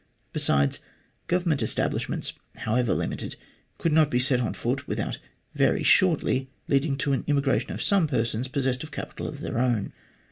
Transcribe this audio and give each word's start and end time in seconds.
Besides, 0.33 0.79
Govern 1.27 1.49
ment 1.49 1.61
establishments, 1.61 2.33
however 2.55 2.91
limited, 2.95 3.35
could 3.77 3.91
not 3.93 4.09
be 4.09 4.17
set 4.17 4.39
on 4.39 4.55
foot 4.55 4.87
without 4.87 5.19
very 5.53 5.83
shortly 5.83 6.49
leading 6.67 6.97
to 6.97 7.13
an 7.13 7.23
immigration 7.27 7.69
of 7.71 7.83
some 7.83 8.07
persons 8.07 8.47
possessed 8.47 8.83
of 8.83 8.89
capital 8.89 9.27
of 9.27 9.41
their 9.41 9.59
own. 9.59 9.93